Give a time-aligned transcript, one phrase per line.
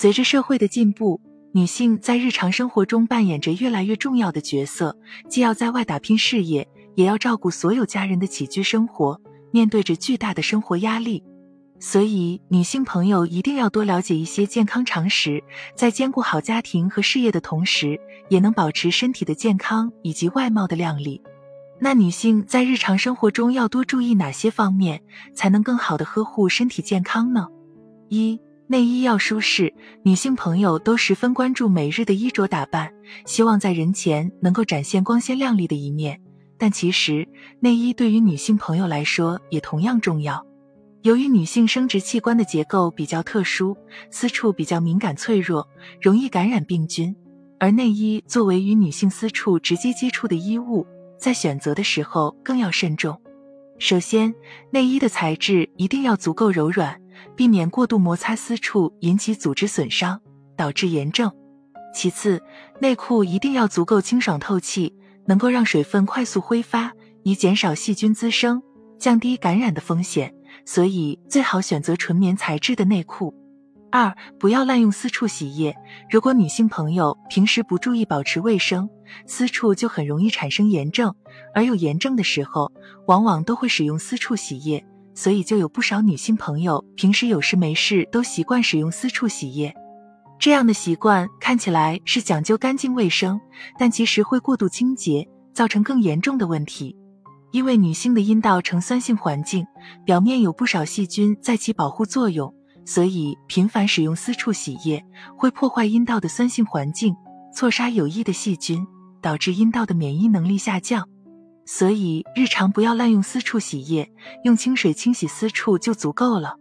[0.00, 4.96] 随着社会的进步，女性在日常生活中扮演着越来越重要的角色，
[5.28, 11.24] 既要在外打拼事业，也要照顾所有家人的起居生活，面对着巨大的生活压力。
[11.80, 15.42] 所以，女性朋友一定要多了解一些健康常识，
[15.74, 21.20] 在兼顾好家庭和事业的同时，也能保持身体的健康以及外貌的靓丽。
[21.80, 25.02] 那女性在日常生活中要多注意哪些方面，
[25.34, 27.48] 才能更好的呵护身体健康呢？
[28.08, 28.40] 一、
[28.70, 29.72] 内衣要舒适。
[30.02, 32.92] 女性朋友都十分关注每日的衣着打扮，
[33.24, 36.20] 希望在人前能够展现光鲜亮丽的一面。
[36.58, 37.26] 但其实，
[37.60, 40.44] 内衣对于女性朋友来说也同样重要。
[41.00, 43.74] 由于女性生殖器官的结构比较特殊，
[44.10, 45.66] 私处比较敏感脆弱，
[46.02, 47.16] 容易感染病菌，
[47.58, 50.86] 而内衣作为与女性私处直接接触的衣物。
[51.18, 53.18] 在选择的时候更要慎重。
[53.78, 54.34] 首先，
[54.70, 57.00] 内衣的材质一定要足够柔软，
[57.36, 60.20] 避免过度摩擦私处引起组织损伤，
[60.56, 61.30] 导致炎症。
[61.94, 62.42] 其次，
[62.80, 64.94] 内裤一定要足够清爽透气，
[65.26, 66.92] 能够让水分快速挥发，
[67.22, 68.62] 以减少细菌滋生，
[68.98, 70.34] 降低感染的风险。
[70.64, 73.34] 所以，最好选择纯棉材质的内裤。
[73.90, 75.74] 二，不要滥用私处洗液。
[76.10, 78.88] 如果女性朋友平时不注意保持卫生，
[79.26, 81.14] 私处就很容易产生炎症，
[81.54, 82.70] 而有炎症的时候，
[83.06, 84.84] 往往都会使用私处洗液。
[85.18, 89.74] 所以就有不少女性朋友平时有事没事都习惯使用私处洗液。
[90.38, 93.40] 这样的习惯看起来是讲究干净卫生，
[93.76, 96.94] 但其实会过度清洁，造成更严重的问题。
[97.50, 99.66] 因为女性的阴道呈酸性环境，
[100.06, 102.54] 表面有不少细菌在起保护作用。
[102.86, 105.04] 所以，频繁使用私处洗液
[105.36, 107.12] 会破坏阴道的酸性环境，
[107.52, 108.86] 错杀有益的细菌，
[109.20, 111.08] 导致阴道的免疫能力下降。
[111.70, 114.10] 所以，日常不要滥用私处洗液，
[114.42, 116.56] 用清水清洗私处就足够了。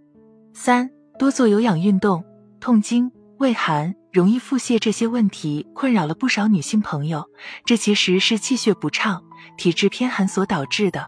[0.53, 2.22] 三，多做有氧运动。
[2.59, 7.23] 痛经、畏寒、容易腹泻这些问题困扰了不少女性朋友，
[7.63, 9.23] 这其实是气血不畅、
[9.57, 11.07] 体质偏寒所导致的。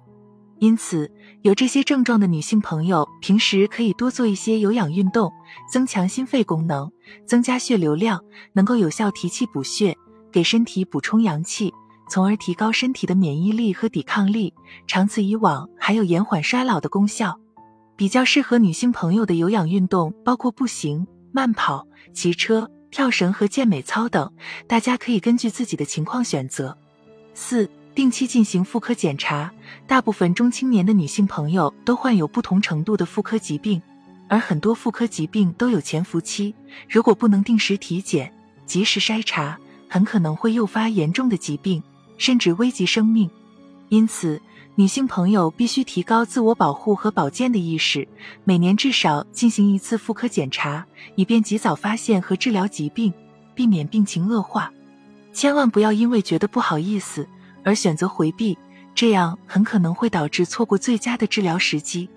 [0.59, 1.11] 因此，
[1.41, 5.29] 有这些症状的女性朋友，平时可以多做一些有氧运动，
[5.69, 6.89] 增强心肺功能，
[7.27, 8.23] 增加血流量，
[8.53, 9.97] 能够有效提气补血，
[10.31, 11.73] 给身体补充阳气，
[12.09, 14.53] 从而提高身体的免疫力和抵抗力。
[14.87, 17.39] 长此以往，还有延缓衰老的功效。
[17.95, 24.33] 比较适合女性朋友的有氧运动包括步行、慢跑、骑车、跳绳和健美操等，
[24.67, 26.77] 大家可以根据自己的情况选择。
[27.33, 27.69] 四。
[27.95, 29.51] 定期进行妇科检查，
[29.85, 33.81] 大部分中青年的女性朋友都患有不同程度的妇科疾病，
[34.29, 36.55] 而很多妇科疾病都有潜伏期。
[36.87, 38.31] 如果不能定时体检、
[38.65, 39.59] 及时筛查，
[39.89, 41.83] 很可能会诱发严重的疾病，
[42.19, 43.28] 甚至危及生命。
[43.88, 44.40] 因此，
[44.75, 48.07] 女性朋友必须提高自我保护和保健的意识，
[48.44, 50.85] 每年至少进行一次妇科检查，
[51.16, 53.12] 以便及早发现和治疗疾病，
[53.56, 54.72] 避免病情恶化。
[55.34, 57.28] 千万不要因为觉得不好意思。
[57.62, 58.57] 而选择回避，
[58.96, 62.07] 这样很可能会导致错过最佳的治疗时机。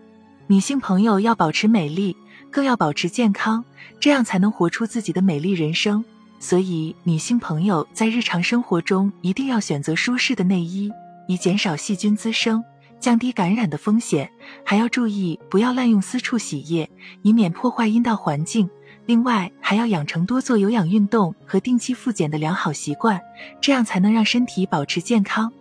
[0.46, 2.16] 女性朋友要保持美丽，
[2.48, 3.64] 更要保持健康，
[3.98, 6.04] 这样才能活出自己的美丽人生。
[6.42, 10.90] 所以，女性朋友在日常生活中一定要选择舒适的内衣，
[11.28, 12.64] 以减少细菌滋生，
[12.98, 14.28] 降低感染的风险。
[14.64, 16.90] 还要注意不要滥用私处洗液，
[17.22, 18.68] 以免破坏阴道环境。
[19.06, 23.20] 另外，还要养成多做有氧运动和定期复检的良好习惯，
[23.60, 25.52] 这样才能让身体保持健康。